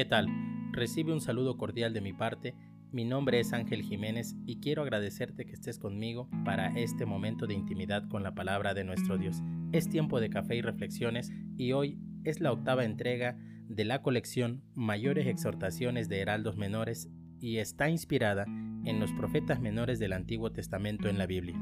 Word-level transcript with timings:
¿Qué 0.00 0.06
tal? 0.06 0.28
Recibe 0.72 1.12
un 1.12 1.20
saludo 1.20 1.58
cordial 1.58 1.92
de 1.92 2.00
mi 2.00 2.14
parte. 2.14 2.54
Mi 2.90 3.04
nombre 3.04 3.38
es 3.38 3.52
Ángel 3.52 3.82
Jiménez 3.82 4.34
y 4.46 4.58
quiero 4.58 4.80
agradecerte 4.80 5.44
que 5.44 5.52
estés 5.52 5.78
conmigo 5.78 6.26
para 6.42 6.68
este 6.68 7.04
momento 7.04 7.46
de 7.46 7.52
intimidad 7.52 8.08
con 8.08 8.22
la 8.22 8.34
palabra 8.34 8.72
de 8.72 8.82
nuestro 8.82 9.18
Dios. 9.18 9.42
Es 9.72 9.90
tiempo 9.90 10.18
de 10.18 10.30
café 10.30 10.56
y 10.56 10.62
reflexiones 10.62 11.30
y 11.58 11.72
hoy 11.72 11.98
es 12.24 12.40
la 12.40 12.50
octava 12.50 12.86
entrega 12.86 13.36
de 13.68 13.84
la 13.84 14.00
colección 14.00 14.62
Mayores 14.74 15.26
Exhortaciones 15.26 16.08
de 16.08 16.20
Heraldos 16.20 16.56
Menores 16.56 17.10
y 17.38 17.58
está 17.58 17.90
inspirada 17.90 18.46
en 18.86 19.00
los 19.00 19.12
profetas 19.12 19.60
menores 19.60 19.98
del 19.98 20.14
Antiguo 20.14 20.50
Testamento 20.50 21.10
en 21.10 21.18
la 21.18 21.26
Biblia. 21.26 21.60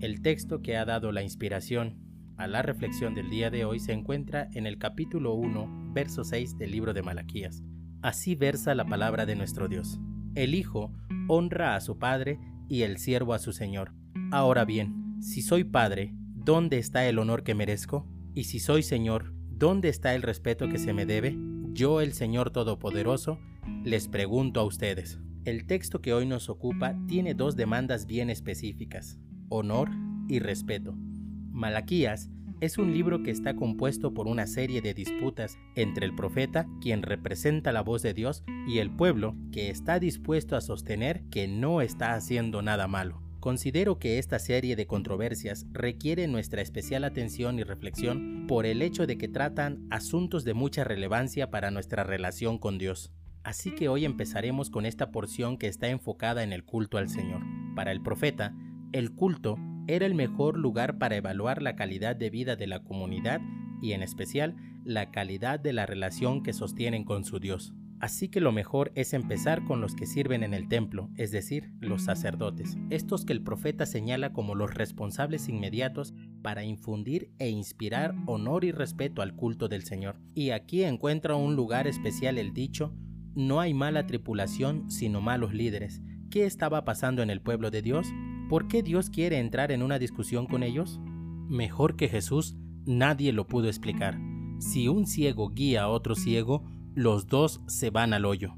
El 0.00 0.22
texto 0.22 0.62
que 0.62 0.78
ha 0.78 0.86
dado 0.86 1.12
la 1.12 1.22
inspiración 1.22 1.98
a 2.38 2.46
la 2.46 2.62
reflexión 2.62 3.14
del 3.14 3.28
día 3.28 3.50
de 3.50 3.66
hoy 3.66 3.78
se 3.78 3.92
encuentra 3.92 4.48
en 4.54 4.66
el 4.66 4.78
capítulo 4.78 5.34
1, 5.34 5.92
verso 5.92 6.24
6 6.24 6.56
del 6.56 6.70
libro 6.70 6.94
de 6.94 7.02
Malaquías. 7.02 7.62
Así 8.04 8.34
versa 8.34 8.74
la 8.74 8.84
palabra 8.84 9.24
de 9.24 9.34
nuestro 9.34 9.66
Dios. 9.66 9.98
El 10.34 10.54
Hijo 10.54 10.92
honra 11.26 11.74
a 11.74 11.80
su 11.80 11.98
Padre 11.98 12.38
y 12.68 12.82
el 12.82 12.98
siervo 12.98 13.32
a 13.32 13.38
su 13.38 13.54
Señor. 13.54 13.94
Ahora 14.30 14.66
bien, 14.66 15.16
si 15.22 15.40
soy 15.40 15.64
Padre, 15.64 16.12
¿dónde 16.12 16.76
está 16.76 17.08
el 17.08 17.18
honor 17.18 17.44
que 17.44 17.54
merezco? 17.54 18.06
Y 18.34 18.44
si 18.44 18.58
soy 18.58 18.82
Señor, 18.82 19.32
¿dónde 19.48 19.88
está 19.88 20.14
el 20.14 20.20
respeto 20.20 20.68
que 20.68 20.78
se 20.78 20.92
me 20.92 21.06
debe? 21.06 21.34
Yo, 21.72 22.02
el 22.02 22.12
Señor 22.12 22.50
Todopoderoso, 22.50 23.38
les 23.84 24.06
pregunto 24.08 24.60
a 24.60 24.64
ustedes. 24.64 25.18
El 25.46 25.66
texto 25.66 26.02
que 26.02 26.12
hoy 26.12 26.26
nos 26.26 26.50
ocupa 26.50 26.94
tiene 27.08 27.32
dos 27.32 27.56
demandas 27.56 28.04
bien 28.04 28.28
específicas, 28.28 29.18
honor 29.48 29.88
y 30.28 30.40
respeto. 30.40 30.94
Malaquías 30.94 32.28
es 32.60 32.78
un 32.78 32.92
libro 32.92 33.22
que 33.22 33.30
está 33.30 33.56
compuesto 33.56 34.14
por 34.14 34.26
una 34.26 34.46
serie 34.46 34.80
de 34.80 34.94
disputas 34.94 35.58
entre 35.74 36.06
el 36.06 36.14
profeta, 36.14 36.66
quien 36.80 37.02
representa 37.02 37.72
la 37.72 37.82
voz 37.82 38.02
de 38.02 38.14
Dios, 38.14 38.44
y 38.66 38.78
el 38.78 38.90
pueblo, 38.90 39.36
que 39.52 39.70
está 39.70 39.98
dispuesto 39.98 40.56
a 40.56 40.60
sostener 40.60 41.22
que 41.30 41.48
no 41.48 41.80
está 41.80 42.14
haciendo 42.14 42.62
nada 42.62 42.86
malo. 42.86 43.22
Considero 43.40 43.98
que 43.98 44.18
esta 44.18 44.38
serie 44.38 44.74
de 44.74 44.86
controversias 44.86 45.66
requiere 45.70 46.26
nuestra 46.28 46.62
especial 46.62 47.04
atención 47.04 47.58
y 47.58 47.62
reflexión 47.62 48.46
por 48.48 48.64
el 48.64 48.80
hecho 48.80 49.06
de 49.06 49.18
que 49.18 49.28
tratan 49.28 49.86
asuntos 49.90 50.44
de 50.44 50.54
mucha 50.54 50.82
relevancia 50.82 51.50
para 51.50 51.70
nuestra 51.70 52.04
relación 52.04 52.56
con 52.56 52.78
Dios. 52.78 53.12
Así 53.42 53.74
que 53.74 53.90
hoy 53.90 54.06
empezaremos 54.06 54.70
con 54.70 54.86
esta 54.86 55.10
porción 55.10 55.58
que 55.58 55.68
está 55.68 55.88
enfocada 55.88 56.42
en 56.42 56.54
el 56.54 56.64
culto 56.64 56.96
al 56.96 57.10
Señor. 57.10 57.42
Para 57.76 57.92
el 57.92 58.00
profeta, 58.00 58.54
el 58.92 59.12
culto 59.12 59.58
era 59.86 60.06
el 60.06 60.14
mejor 60.14 60.58
lugar 60.58 60.98
para 60.98 61.16
evaluar 61.16 61.62
la 61.62 61.76
calidad 61.76 62.16
de 62.16 62.30
vida 62.30 62.56
de 62.56 62.66
la 62.66 62.82
comunidad 62.82 63.40
y 63.80 63.92
en 63.92 64.02
especial 64.02 64.56
la 64.84 65.10
calidad 65.10 65.60
de 65.60 65.72
la 65.72 65.86
relación 65.86 66.42
que 66.42 66.52
sostienen 66.52 67.04
con 67.04 67.24
su 67.24 67.38
Dios. 67.40 67.74
Así 68.00 68.28
que 68.28 68.40
lo 68.40 68.52
mejor 68.52 68.92
es 68.94 69.14
empezar 69.14 69.64
con 69.64 69.80
los 69.80 69.94
que 69.94 70.04
sirven 70.04 70.42
en 70.42 70.52
el 70.52 70.68
templo, 70.68 71.08
es 71.16 71.30
decir, 71.30 71.70
los 71.80 72.02
sacerdotes, 72.02 72.76
estos 72.90 73.24
que 73.24 73.32
el 73.32 73.42
profeta 73.42 73.86
señala 73.86 74.32
como 74.32 74.54
los 74.54 74.74
responsables 74.74 75.48
inmediatos 75.48 76.12
para 76.42 76.64
infundir 76.64 77.30
e 77.38 77.48
inspirar 77.48 78.14
honor 78.26 78.64
y 78.64 78.72
respeto 78.72 79.22
al 79.22 79.34
culto 79.34 79.68
del 79.68 79.84
Señor. 79.84 80.20
Y 80.34 80.50
aquí 80.50 80.84
encuentra 80.84 81.36
un 81.36 81.56
lugar 81.56 81.86
especial 81.86 82.36
el 82.36 82.52
dicho, 82.52 82.92
no 83.34 83.60
hay 83.60 83.72
mala 83.72 84.06
tripulación 84.06 84.90
sino 84.90 85.20
malos 85.20 85.54
líderes. 85.54 86.02
¿Qué 86.30 86.44
estaba 86.44 86.84
pasando 86.84 87.22
en 87.22 87.30
el 87.30 87.40
pueblo 87.40 87.70
de 87.70 87.80
Dios? 87.80 88.06
¿Por 88.48 88.68
qué 88.68 88.82
Dios 88.82 89.08
quiere 89.08 89.38
entrar 89.38 89.72
en 89.72 89.82
una 89.82 89.98
discusión 89.98 90.46
con 90.46 90.62
ellos? 90.62 91.00
Mejor 91.48 91.96
que 91.96 92.08
Jesús, 92.08 92.56
nadie 92.84 93.32
lo 93.32 93.46
pudo 93.46 93.68
explicar. 93.68 94.18
Si 94.58 94.86
un 94.86 95.06
ciego 95.06 95.50
guía 95.50 95.84
a 95.84 95.88
otro 95.88 96.14
ciego, 96.14 96.62
los 96.94 97.26
dos 97.26 97.62
se 97.66 97.88
van 97.88 98.12
al 98.12 98.26
hoyo. 98.26 98.54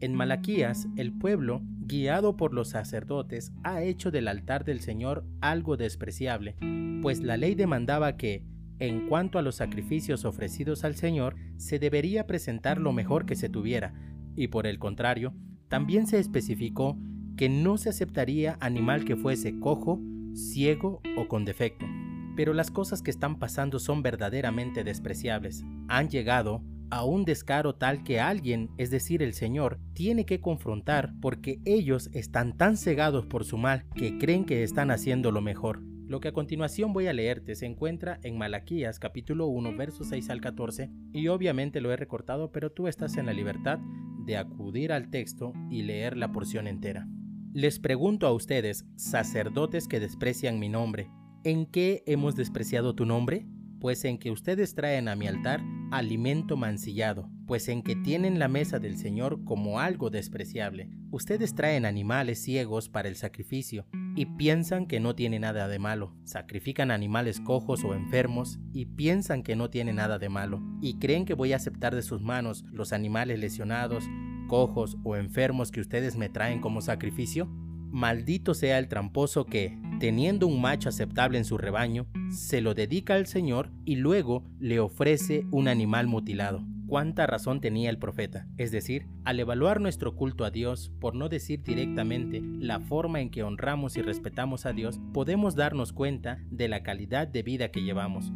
En 0.00 0.14
Malaquías, 0.14 0.88
el 0.96 1.12
pueblo, 1.12 1.60
guiado 1.80 2.36
por 2.36 2.54
los 2.54 2.70
sacerdotes, 2.70 3.52
ha 3.62 3.82
hecho 3.82 4.10
del 4.10 4.28
altar 4.28 4.64
del 4.64 4.80
Señor 4.80 5.26
algo 5.40 5.76
despreciable, 5.76 6.56
pues 7.02 7.20
la 7.20 7.36
ley 7.36 7.54
demandaba 7.54 8.16
que, 8.16 8.42
en 8.78 9.06
cuanto 9.06 9.38
a 9.38 9.42
los 9.42 9.56
sacrificios 9.56 10.24
ofrecidos 10.24 10.82
al 10.84 10.96
Señor, 10.96 11.36
se 11.56 11.78
debería 11.78 12.26
presentar 12.26 12.78
lo 12.78 12.92
mejor 12.92 13.26
que 13.26 13.36
se 13.36 13.48
tuviera, 13.48 13.94
y 14.34 14.48
por 14.48 14.66
el 14.66 14.78
contrario, 14.78 15.34
también 15.68 16.06
se 16.06 16.18
especificó 16.18 16.98
que 17.36 17.48
no 17.48 17.76
se 17.76 17.90
aceptaría 17.90 18.56
animal 18.60 19.04
que 19.04 19.16
fuese 19.16 19.58
cojo, 19.58 20.00
ciego 20.34 21.00
o 21.16 21.28
con 21.28 21.44
defecto. 21.44 21.86
Pero 22.36 22.52
las 22.52 22.70
cosas 22.70 23.02
que 23.02 23.10
están 23.10 23.38
pasando 23.38 23.78
son 23.78 24.02
verdaderamente 24.02 24.84
despreciables. 24.84 25.64
Han 25.88 26.08
llegado 26.08 26.62
a 26.90 27.04
un 27.04 27.24
descaro 27.24 27.74
tal 27.74 28.04
que 28.04 28.20
alguien, 28.20 28.70
es 28.78 28.90
decir, 28.90 29.22
el 29.22 29.32
Señor, 29.32 29.78
tiene 29.92 30.24
que 30.24 30.40
confrontar 30.40 31.12
porque 31.20 31.60
ellos 31.64 32.10
están 32.12 32.56
tan 32.56 32.76
cegados 32.76 33.26
por 33.26 33.44
su 33.44 33.58
mal 33.58 33.84
que 33.94 34.18
creen 34.18 34.44
que 34.44 34.62
están 34.62 34.90
haciendo 34.90 35.32
lo 35.32 35.40
mejor. 35.40 35.82
Lo 36.06 36.20
que 36.20 36.28
a 36.28 36.32
continuación 36.32 36.92
voy 36.92 37.08
a 37.08 37.12
leerte 37.12 37.56
se 37.56 37.66
encuentra 37.66 38.20
en 38.22 38.38
Malaquías 38.38 39.00
capítulo 39.00 39.48
1 39.48 39.76
versos 39.76 40.06
6 40.10 40.30
al 40.30 40.40
14 40.40 40.88
y 41.12 41.26
obviamente 41.26 41.80
lo 41.80 41.90
he 41.90 41.96
recortado 41.96 42.52
pero 42.52 42.70
tú 42.70 42.86
estás 42.86 43.16
en 43.16 43.26
la 43.26 43.32
libertad 43.32 43.80
de 44.24 44.36
acudir 44.36 44.92
al 44.92 45.10
texto 45.10 45.52
y 45.68 45.82
leer 45.82 46.16
la 46.16 46.30
porción 46.30 46.68
entera. 46.68 47.08
Les 47.56 47.78
pregunto 47.78 48.26
a 48.26 48.34
ustedes, 48.34 48.84
sacerdotes 48.96 49.88
que 49.88 49.98
desprecian 49.98 50.58
mi 50.58 50.68
nombre, 50.68 51.10
¿en 51.42 51.64
qué 51.64 52.02
hemos 52.04 52.36
despreciado 52.36 52.94
tu 52.94 53.06
nombre? 53.06 53.46
Pues 53.80 54.04
en 54.04 54.18
que 54.18 54.30
ustedes 54.30 54.74
traen 54.74 55.08
a 55.08 55.16
mi 55.16 55.26
altar 55.26 55.62
alimento 55.90 56.58
mancillado, 56.58 57.30
pues 57.46 57.68
en 57.68 57.82
que 57.82 57.96
tienen 57.96 58.38
la 58.38 58.48
mesa 58.48 58.78
del 58.78 58.98
Señor 58.98 59.42
como 59.44 59.80
algo 59.80 60.10
despreciable. 60.10 60.90
Ustedes 61.10 61.54
traen 61.54 61.86
animales 61.86 62.42
ciegos 62.42 62.90
para 62.90 63.08
el 63.08 63.16
sacrificio 63.16 63.86
y 64.16 64.26
piensan 64.26 64.84
que 64.84 65.00
no 65.00 65.14
tiene 65.14 65.38
nada 65.38 65.66
de 65.66 65.78
malo. 65.78 66.14
Sacrifican 66.24 66.90
animales 66.90 67.40
cojos 67.40 67.84
o 67.84 67.94
enfermos 67.94 68.58
y 68.74 68.84
piensan 68.84 69.42
que 69.42 69.56
no 69.56 69.70
tiene 69.70 69.94
nada 69.94 70.18
de 70.18 70.28
malo. 70.28 70.60
Y 70.82 70.98
creen 70.98 71.24
que 71.24 71.32
voy 71.32 71.54
a 71.54 71.56
aceptar 71.56 71.94
de 71.94 72.02
sus 72.02 72.20
manos 72.20 72.66
los 72.70 72.92
animales 72.92 73.38
lesionados 73.38 74.04
cojos 74.46 74.96
o 75.04 75.16
enfermos 75.16 75.70
que 75.70 75.80
ustedes 75.80 76.16
me 76.16 76.28
traen 76.28 76.60
como 76.60 76.80
sacrificio? 76.80 77.48
Maldito 77.90 78.54
sea 78.54 78.78
el 78.78 78.88
tramposo 78.88 79.46
que, 79.46 79.78
teniendo 80.00 80.46
un 80.46 80.60
macho 80.60 80.88
aceptable 80.88 81.38
en 81.38 81.44
su 81.44 81.56
rebaño, 81.56 82.06
se 82.30 82.60
lo 82.60 82.74
dedica 82.74 83.14
al 83.14 83.26
Señor 83.26 83.70
y 83.84 83.96
luego 83.96 84.44
le 84.58 84.80
ofrece 84.80 85.46
un 85.50 85.68
animal 85.68 86.06
mutilado. 86.06 86.64
Cuánta 86.86 87.26
razón 87.26 87.60
tenía 87.60 87.90
el 87.90 87.98
profeta, 87.98 88.46
es 88.58 88.70
decir, 88.70 89.06
al 89.24 89.40
evaluar 89.40 89.80
nuestro 89.80 90.14
culto 90.14 90.44
a 90.44 90.50
Dios, 90.50 90.92
por 91.00 91.16
no 91.16 91.28
decir 91.28 91.62
directamente 91.64 92.40
la 92.42 92.78
forma 92.78 93.20
en 93.20 93.30
que 93.30 93.42
honramos 93.42 93.96
y 93.96 94.02
respetamos 94.02 94.66
a 94.66 94.72
Dios, 94.72 95.00
podemos 95.12 95.56
darnos 95.56 95.92
cuenta 95.92 96.38
de 96.50 96.68
la 96.68 96.84
calidad 96.84 97.26
de 97.26 97.42
vida 97.42 97.70
que 97.70 97.82
llevamos. 97.82 98.32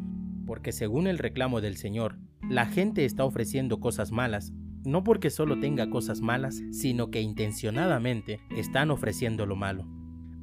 Porque 0.46 0.72
según 0.72 1.06
el 1.06 1.18
reclamo 1.18 1.60
del 1.60 1.76
Señor, 1.76 2.18
la 2.48 2.66
gente 2.66 3.04
está 3.04 3.24
ofreciendo 3.24 3.78
cosas 3.78 4.10
malas 4.10 4.52
no 4.84 5.04
porque 5.04 5.30
solo 5.30 5.58
tenga 5.60 5.90
cosas 5.90 6.20
malas, 6.20 6.62
sino 6.72 7.10
que 7.10 7.20
intencionadamente 7.20 8.40
están 8.50 8.90
ofreciendo 8.90 9.46
lo 9.46 9.56
malo. 9.56 9.86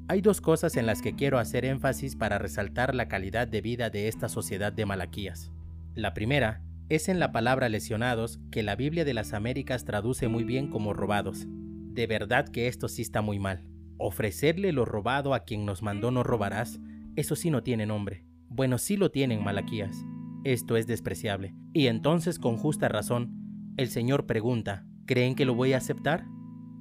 Hay 0.09 0.21
dos 0.21 0.39
cosas 0.39 0.77
en 0.77 0.85
las 0.85 1.01
que 1.01 1.15
quiero 1.15 1.37
hacer 1.37 1.65
énfasis 1.65 2.15
para 2.15 2.37
resaltar 2.37 2.95
la 2.95 3.07
calidad 3.07 3.47
de 3.47 3.61
vida 3.61 3.89
de 3.89 4.07
esta 4.07 4.29
sociedad 4.29 4.71
de 4.71 4.85
Malaquías. 4.85 5.51
La 5.95 6.13
primera 6.13 6.63
es 6.89 7.09
en 7.09 7.19
la 7.19 7.33
palabra 7.33 7.67
lesionados, 7.67 8.39
que 8.49 8.63
la 8.63 8.77
Biblia 8.77 9.03
de 9.03 9.13
las 9.13 9.33
Américas 9.33 9.83
traduce 9.83 10.29
muy 10.29 10.45
bien 10.45 10.69
como 10.69 10.93
robados. 10.93 11.45
De 11.47 12.07
verdad 12.07 12.47
que 12.47 12.67
esto 12.67 12.87
sí 12.87 13.01
está 13.01 13.21
muy 13.21 13.39
mal. 13.39 13.65
Ofrecerle 13.97 14.71
lo 14.71 14.85
robado 14.85 15.33
a 15.33 15.43
quien 15.43 15.65
nos 15.65 15.83
mandó 15.83 16.11
no 16.11 16.23
robarás, 16.23 16.79
eso 17.17 17.35
sí 17.35 17.49
no 17.49 17.63
tiene 17.63 17.85
nombre. 17.85 18.23
Bueno, 18.47 18.77
sí 18.77 18.95
lo 18.95 19.11
tienen 19.11 19.43
Malaquías. 19.43 20.05
Esto 20.45 20.77
es 20.77 20.87
despreciable. 20.87 21.53
Y 21.73 21.87
entonces 21.87 22.39
con 22.39 22.55
justa 22.55 22.87
razón, 22.87 23.46
el 23.77 23.89
Señor 23.89 24.25
pregunta, 24.25 24.85
¿creen 25.05 25.35
que 25.35 25.45
lo 25.45 25.55
voy 25.55 25.73
a 25.73 25.77
aceptar? 25.77 26.25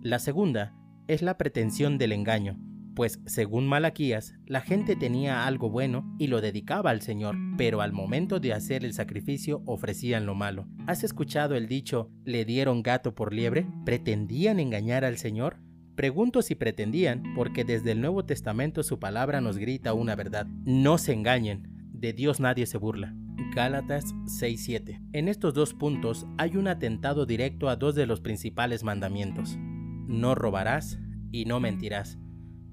La 0.03 0.19
segunda 0.19 0.75
es 1.09 1.23
la 1.23 1.37
pretensión 1.37 1.99
del 1.99 2.13
engaño, 2.13 2.59
pues 2.97 3.21
según 3.27 3.67
Malaquías, 3.67 4.35
la 4.47 4.63
gente 4.63 4.97
tenía 4.97 5.47
algo 5.47 5.69
bueno 5.69 6.17
y 6.19 6.29
lo 6.29 6.41
dedicaba 6.41 6.89
al 6.89 7.03
Señor, 7.03 7.37
pero 7.59 7.83
al 7.83 7.93
momento 7.93 8.41
de 8.41 8.55
hacer 8.55 8.87
el 8.87 8.95
sacrificio 8.95 9.63
ofrecían 9.67 10.25
lo 10.25 10.35
malo. 10.35 10.67
¿Has 10.87 11.05
escuchado 11.05 11.55
el 11.57 11.69
dicho, 11.69 12.11
le 12.25 12.47
dieron 12.47 12.83
gato 12.83 13.15
por 13.15 13.35
liebre? 13.35 13.67
¿Pretendían 13.85 14.59
engañar 14.59 15.05
al 15.05 15.19
Señor? 15.19 15.59
Pregunto 15.95 16.41
si 16.41 16.55
pretendían, 16.55 17.23
porque 17.35 17.65
desde 17.65 17.93
el 17.93 18.01
Nuevo 18.01 18.25
Testamento 18.25 18.83
su 18.83 18.99
palabra 18.99 19.43
nos 19.43 19.59
grita 19.59 19.93
una 19.93 20.15
verdad. 20.15 20.47
No 20.65 20.97
se 20.97 21.13
engañen, 21.13 21.69
de 21.93 22.15
Dios 22.15 22.41
nadie 22.41 22.65
se 22.65 22.79
burla. 22.79 23.15
Gálatas 23.57 24.15
6:7. 24.27 25.01
En 25.15 25.29
estos 25.29 25.55
dos 25.55 25.73
puntos 25.73 26.27
hay 26.37 26.59
un 26.59 26.69
atentado 26.69 27.25
directo 27.25 27.71
a 27.71 27.77
dos 27.77 27.95
de 27.95 28.05
los 28.05 28.21
principales 28.21 28.85
mandamientos. 28.85 29.57
No 29.59 30.35
robarás 30.35 30.99
y 31.33 31.47
no 31.47 31.59
mentirás. 31.59 32.19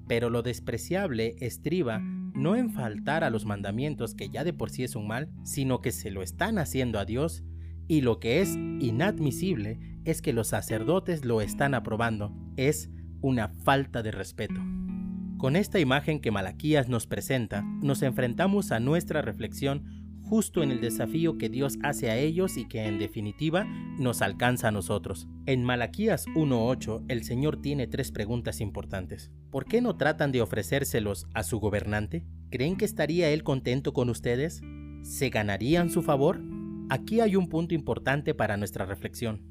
Pero 0.08 0.28
lo 0.28 0.42
despreciable 0.42 1.36
estriba 1.40 2.00
no 2.00 2.54
en 2.54 2.68
faltar 2.68 3.24
a 3.24 3.30
los 3.30 3.46
mandamientos 3.46 4.14
que 4.14 4.28
ya 4.28 4.44
de 4.44 4.52
por 4.52 4.68
sí 4.68 4.84
es 4.84 4.94
un 4.94 5.06
mal, 5.06 5.30
sino 5.42 5.80
que 5.80 5.90
se 5.90 6.10
lo 6.10 6.22
están 6.22 6.58
haciendo 6.58 6.98
a 6.98 7.06
Dios 7.06 7.42
Y 7.88 8.02
lo 8.02 8.20
que 8.20 8.42
es 8.42 8.54
inadmisible 8.54 9.78
es 10.04 10.20
que 10.20 10.34
los 10.34 10.48
sacerdotes 10.48 11.24
lo 11.24 11.40
están 11.40 11.72
aprobando. 11.72 12.30
Es 12.58 12.90
una 13.22 13.48
falta 13.48 14.02
de 14.02 14.10
respeto. 14.10 14.60
Con 15.38 15.56
esta 15.56 15.80
imagen 15.80 16.20
que 16.20 16.30
Malaquías 16.30 16.88
nos 16.88 17.06
presenta, 17.06 17.62
nos 17.82 18.02
enfrentamos 18.02 18.70
a 18.70 18.80
nuestra 18.80 19.20
reflexión 19.20 20.03
justo 20.24 20.62
en 20.62 20.70
el 20.70 20.80
desafío 20.80 21.38
que 21.38 21.48
Dios 21.48 21.78
hace 21.82 22.10
a 22.10 22.16
ellos 22.16 22.56
y 22.56 22.66
que 22.66 22.86
en 22.86 22.98
definitiva 22.98 23.64
nos 23.98 24.22
alcanza 24.22 24.68
a 24.68 24.72
nosotros. 24.72 25.28
En 25.46 25.62
Malaquías 25.62 26.26
1.8 26.34 27.04
el 27.08 27.24
Señor 27.24 27.60
tiene 27.60 27.86
tres 27.86 28.10
preguntas 28.10 28.60
importantes. 28.60 29.30
¿Por 29.50 29.66
qué 29.66 29.80
no 29.80 29.96
tratan 29.96 30.32
de 30.32 30.42
ofrecérselos 30.42 31.26
a 31.34 31.42
su 31.42 31.60
gobernante? 31.60 32.24
¿Creen 32.50 32.76
que 32.76 32.84
estaría 32.84 33.30
él 33.30 33.44
contento 33.44 33.92
con 33.92 34.08
ustedes? 34.08 34.62
¿Se 35.02 35.28
ganarían 35.28 35.90
su 35.90 36.02
favor? 36.02 36.40
Aquí 36.88 37.20
hay 37.20 37.36
un 37.36 37.48
punto 37.48 37.74
importante 37.74 38.34
para 38.34 38.56
nuestra 38.56 38.86
reflexión. 38.86 39.42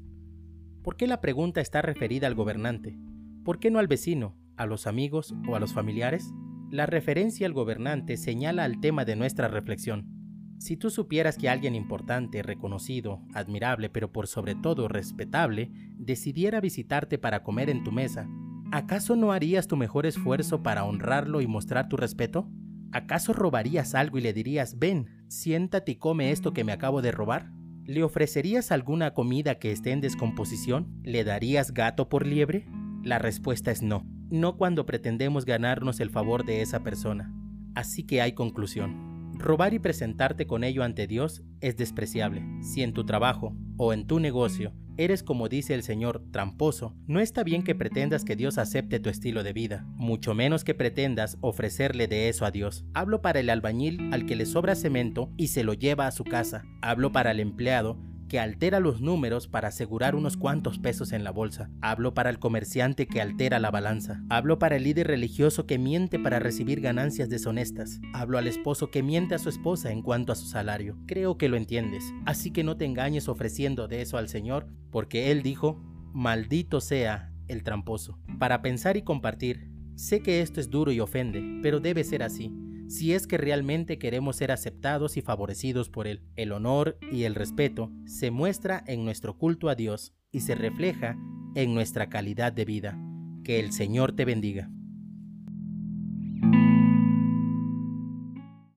¿Por 0.82 0.96
qué 0.96 1.06
la 1.06 1.20
pregunta 1.20 1.60
está 1.60 1.82
referida 1.82 2.26
al 2.26 2.34
gobernante? 2.34 2.98
¿Por 3.44 3.58
qué 3.58 3.70
no 3.70 3.78
al 3.78 3.88
vecino, 3.88 4.36
a 4.56 4.66
los 4.66 4.86
amigos 4.86 5.34
o 5.48 5.56
a 5.56 5.60
los 5.60 5.72
familiares? 5.72 6.32
La 6.70 6.86
referencia 6.86 7.46
al 7.46 7.52
gobernante 7.52 8.16
señala 8.16 8.64
al 8.64 8.80
tema 8.80 9.04
de 9.04 9.16
nuestra 9.16 9.48
reflexión. 9.48 10.13
Si 10.58 10.76
tú 10.76 10.90
supieras 10.90 11.36
que 11.36 11.48
alguien 11.48 11.74
importante, 11.74 12.42
reconocido, 12.42 13.20
admirable, 13.34 13.90
pero 13.90 14.12
por 14.12 14.26
sobre 14.26 14.54
todo 14.54 14.88
respetable, 14.88 15.70
decidiera 15.98 16.60
visitarte 16.60 17.18
para 17.18 17.42
comer 17.42 17.70
en 17.70 17.84
tu 17.84 17.92
mesa, 17.92 18.28
¿acaso 18.72 19.16
no 19.16 19.32
harías 19.32 19.66
tu 19.66 19.76
mejor 19.76 20.06
esfuerzo 20.06 20.62
para 20.62 20.84
honrarlo 20.84 21.40
y 21.40 21.46
mostrar 21.46 21.88
tu 21.88 21.96
respeto? 21.96 22.48
¿Acaso 22.92 23.32
robarías 23.32 23.94
algo 23.94 24.18
y 24.18 24.20
le 24.20 24.32
dirías, 24.32 24.78
ven, 24.78 25.08
siéntate 25.28 25.92
y 25.92 25.96
come 25.96 26.30
esto 26.30 26.52
que 26.52 26.64
me 26.64 26.72
acabo 26.72 27.02
de 27.02 27.10
robar? 27.10 27.50
¿Le 27.84 28.02
ofrecerías 28.02 28.72
alguna 28.72 29.12
comida 29.12 29.58
que 29.58 29.72
esté 29.72 29.90
en 29.90 30.00
descomposición? 30.00 31.00
¿Le 31.02 31.24
darías 31.24 31.74
gato 31.74 32.08
por 32.08 32.26
liebre? 32.26 32.66
La 33.02 33.18
respuesta 33.18 33.70
es 33.70 33.82
no, 33.82 34.06
no 34.30 34.56
cuando 34.56 34.86
pretendemos 34.86 35.44
ganarnos 35.44 36.00
el 36.00 36.08
favor 36.08 36.46
de 36.46 36.62
esa 36.62 36.82
persona. 36.82 37.34
Así 37.74 38.04
que 38.04 38.22
hay 38.22 38.32
conclusión. 38.32 39.03
Robar 39.38 39.74
y 39.74 39.78
presentarte 39.78 40.46
con 40.46 40.64
ello 40.64 40.84
ante 40.84 41.06
Dios 41.06 41.42
es 41.60 41.76
despreciable. 41.76 42.42
Si 42.62 42.82
en 42.82 42.92
tu 42.92 43.04
trabajo 43.04 43.56
o 43.76 43.92
en 43.92 44.06
tu 44.06 44.20
negocio 44.20 44.72
eres 44.96 45.22
como 45.22 45.48
dice 45.48 45.74
el 45.74 45.82
Señor, 45.82 46.22
tramposo, 46.30 46.94
no 47.06 47.18
está 47.18 47.42
bien 47.42 47.64
que 47.64 47.74
pretendas 47.74 48.24
que 48.24 48.36
Dios 48.36 48.58
acepte 48.58 49.00
tu 49.00 49.10
estilo 49.10 49.42
de 49.42 49.52
vida, 49.52 49.84
mucho 49.96 50.34
menos 50.34 50.62
que 50.62 50.74
pretendas 50.74 51.36
ofrecerle 51.40 52.06
de 52.06 52.28
eso 52.28 52.44
a 52.44 52.52
Dios. 52.52 52.84
Hablo 52.94 53.20
para 53.20 53.40
el 53.40 53.50
albañil 53.50 54.12
al 54.12 54.24
que 54.24 54.36
le 54.36 54.46
sobra 54.46 54.76
cemento 54.76 55.32
y 55.36 55.48
se 55.48 55.64
lo 55.64 55.74
lleva 55.74 56.06
a 56.06 56.12
su 56.12 56.24
casa. 56.24 56.62
Hablo 56.80 57.10
para 57.10 57.32
el 57.32 57.40
empleado 57.40 57.98
que 58.28 58.40
altera 58.40 58.80
los 58.80 59.00
números 59.00 59.48
para 59.48 59.68
asegurar 59.68 60.14
unos 60.14 60.36
cuantos 60.36 60.78
pesos 60.78 61.12
en 61.12 61.24
la 61.24 61.30
bolsa. 61.30 61.70
Hablo 61.80 62.14
para 62.14 62.30
el 62.30 62.38
comerciante 62.38 63.06
que 63.06 63.20
altera 63.20 63.58
la 63.58 63.70
balanza. 63.70 64.22
Hablo 64.28 64.58
para 64.58 64.76
el 64.76 64.84
líder 64.84 65.06
religioso 65.06 65.66
que 65.66 65.78
miente 65.78 66.18
para 66.18 66.38
recibir 66.38 66.80
ganancias 66.80 67.28
deshonestas. 67.28 68.00
Hablo 68.12 68.38
al 68.38 68.46
esposo 68.46 68.90
que 68.90 69.02
miente 69.02 69.34
a 69.34 69.38
su 69.38 69.48
esposa 69.48 69.92
en 69.92 70.02
cuanto 70.02 70.32
a 70.32 70.36
su 70.36 70.46
salario. 70.46 70.96
Creo 71.06 71.38
que 71.38 71.48
lo 71.48 71.56
entiendes. 71.56 72.12
Así 72.26 72.50
que 72.50 72.64
no 72.64 72.76
te 72.76 72.84
engañes 72.84 73.28
ofreciendo 73.28 73.88
de 73.88 74.02
eso 74.02 74.18
al 74.18 74.28
Señor, 74.28 74.66
porque 74.90 75.30
Él 75.30 75.42
dijo, 75.42 75.80
maldito 76.12 76.80
sea 76.80 77.32
el 77.48 77.62
tramposo. 77.62 78.18
Para 78.38 78.62
pensar 78.62 78.96
y 78.96 79.02
compartir, 79.02 79.70
sé 79.94 80.20
que 80.20 80.40
esto 80.40 80.60
es 80.60 80.70
duro 80.70 80.92
y 80.92 81.00
ofende, 81.00 81.60
pero 81.62 81.80
debe 81.80 82.04
ser 82.04 82.22
así 82.22 82.52
si 82.94 83.12
es 83.12 83.26
que 83.26 83.38
realmente 83.38 83.98
queremos 83.98 84.36
ser 84.36 84.52
aceptados 84.52 85.16
y 85.16 85.20
favorecidos 85.20 85.88
por 85.88 86.06
Él. 86.06 86.22
El 86.36 86.52
honor 86.52 86.96
y 87.10 87.24
el 87.24 87.34
respeto 87.34 87.90
se 88.06 88.30
muestra 88.30 88.84
en 88.86 89.04
nuestro 89.04 89.36
culto 89.36 89.68
a 89.68 89.74
Dios 89.74 90.14
y 90.30 90.40
se 90.40 90.54
refleja 90.54 91.16
en 91.56 91.74
nuestra 91.74 92.08
calidad 92.08 92.52
de 92.52 92.64
vida. 92.64 92.96
Que 93.42 93.58
el 93.58 93.72
Señor 93.72 94.12
te 94.12 94.24
bendiga. 94.24 94.70